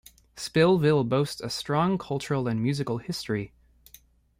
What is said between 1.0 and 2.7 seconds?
boasts a strong cultural and